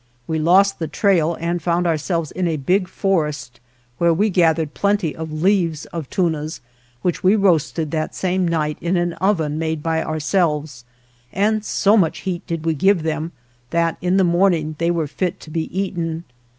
We 0.25 0.39
lost 0.39 0.79
the 0.79 0.87
trail 0.87 1.37
and 1.39 1.61
found 1.61 1.85
ourselves 1.85 2.31
in 2.31 2.47
a 2.47 2.57
big 2.57 2.87
forest, 2.87 3.59
where 3.99 4.11
we 4.11 4.31
gathered 4.31 4.73
plenty 4.73 5.15
of 5.15 5.43
leaves 5.43 5.85
of 5.93 6.09
tunas 6.09 6.59
which 7.03 7.21
we 7.23 7.35
roasted 7.35 7.91
that 7.91 8.15
same 8.15 8.47
night 8.47 8.79
in 8.81 8.97
an 8.97 9.13
oven 9.21 9.59
made 9.59 9.83
by 9.83 10.03
ourselves, 10.03 10.85
and 11.31 11.63
so 11.63 11.97
much 11.97 12.21
heat 12.21 12.47
did 12.47 12.65
we 12.65 12.73
give 12.73 13.03
them 13.03 13.31
that 13.69 13.97
in 14.01 14.17
the 14.17 14.23
morning 14.23 14.73
they 14.79 14.89
were 14.89 15.05
fit 15.05 15.39
to 15.41 15.51
be 15.51 15.65
eaten. 15.79 16.23